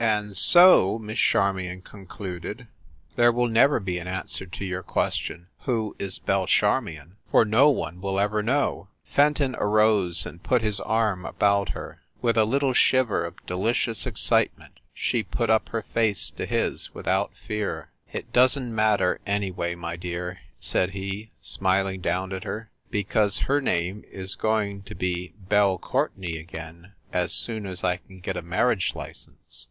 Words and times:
"And 0.00 0.36
so," 0.36 0.98
Miss 0.98 1.18
Charmion 1.18 1.82
concluded, 1.82 2.66
"there 3.16 3.32
will 3.32 3.46
never 3.48 3.78
be 3.78 3.98
an 3.98 4.08
answer 4.08 4.44
to 4.44 4.64
your 4.64 4.82
question 4.82 5.48
Who 5.62 5.94
is 6.00 6.18
Belle 6.18 6.46
Charmion? 6.46 7.16
for 7.30 7.44
no 7.44 7.68
one 7.70 8.00
will 8.00 8.18
ever 8.18 8.42
know." 8.42 8.88
Fenton 9.04 9.54
arose 9.58 10.26
and 10.26 10.42
put 10.42 10.62
his 10.62 10.78
arm 10.80 11.24
about 11.24 11.70
her. 11.70 12.00
With 12.20 12.36
a 12.36 12.44
little 12.44 12.72
shiver 12.72 13.24
of 13.24 13.44
delicious 13.46 14.04
excitement 14.06 14.80
she 14.94 15.22
put 15.22 15.50
up 15.50 15.68
her 15.68 15.82
face 15.82 16.30
to 16.30 16.46
his 16.46 16.92
without 16.94 17.36
fear. 17.36 17.90
"It 18.12 18.32
doesn 18.32 18.66
t 18.68 18.72
matter, 18.72 19.20
anyway, 19.26 19.74
my 19.76 19.96
dear," 19.96 20.38
said 20.60 20.90
he, 20.90 21.30
smiling 21.40 22.00
down 22.00 22.32
at 22.32 22.44
her, 22.44 22.70
"because 22.90 23.40
her 23.40 23.60
name 23.60 24.04
is 24.10 24.34
going 24.34 24.82
to 24.84 24.94
be 24.96 25.34
Belle 25.38 25.78
Courtenay 25.78 26.36
again 26.36 26.92
as 27.12 27.32
soon 27.32 27.64
as 27.66 27.84
I 27.84 27.96
can 27.96 28.18
get 28.18 28.36
a 28.36 28.42
marriage 28.42 28.94
license! 28.96 29.66